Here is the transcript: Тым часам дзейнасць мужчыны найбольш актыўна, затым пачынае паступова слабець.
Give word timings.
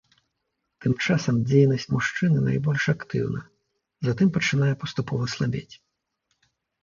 Тым 0.83 0.93
часам 1.07 1.35
дзейнасць 1.49 1.85
мужчыны 1.95 2.39
найбольш 2.47 2.83
актыўна, 2.95 3.41
затым 4.07 4.27
пачынае 4.37 4.73
паступова 4.85 5.23
слабець. 5.35 5.75